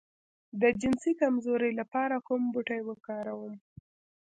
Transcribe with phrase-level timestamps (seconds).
[0.61, 3.53] د جنسي کمزوری لپاره کوم بوټی وکاروم؟